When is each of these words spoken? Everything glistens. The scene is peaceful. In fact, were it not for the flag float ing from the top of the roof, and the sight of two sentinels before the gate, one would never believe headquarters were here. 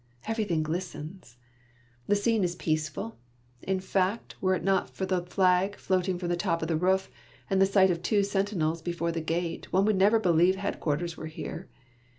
Everything 0.27 0.63
glistens. 0.63 1.37
The 2.07 2.15
scene 2.15 2.43
is 2.43 2.55
peaceful. 2.55 3.19
In 3.61 3.79
fact, 3.79 4.33
were 4.41 4.55
it 4.55 4.63
not 4.63 4.89
for 4.89 5.05
the 5.05 5.21
flag 5.21 5.75
float 5.75 6.09
ing 6.09 6.17
from 6.17 6.29
the 6.29 6.35
top 6.35 6.63
of 6.63 6.67
the 6.67 6.75
roof, 6.75 7.11
and 7.51 7.61
the 7.61 7.67
sight 7.67 7.91
of 7.91 8.01
two 8.01 8.23
sentinels 8.23 8.81
before 8.81 9.11
the 9.11 9.21
gate, 9.21 9.71
one 9.71 9.85
would 9.85 9.97
never 9.97 10.17
believe 10.17 10.55
headquarters 10.55 11.17
were 11.17 11.27
here. 11.27 11.69